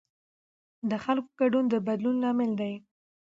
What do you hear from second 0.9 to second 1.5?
خلکو